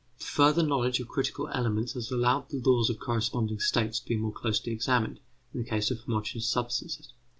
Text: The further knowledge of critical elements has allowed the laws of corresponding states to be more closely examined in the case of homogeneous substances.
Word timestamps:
The 0.17 0.23
further 0.25 0.63
knowledge 0.63 0.99
of 0.99 1.07
critical 1.07 1.47
elements 1.49 1.93
has 1.93 2.09
allowed 2.09 2.49
the 2.49 2.57
laws 2.57 2.89
of 2.89 2.97
corresponding 2.97 3.59
states 3.59 3.99
to 3.99 4.07
be 4.07 4.15
more 4.17 4.31
closely 4.33 4.71
examined 4.71 5.19
in 5.53 5.61
the 5.61 5.69
case 5.69 5.91
of 5.91 5.99
homogeneous 5.99 6.49
substances. 6.49 7.13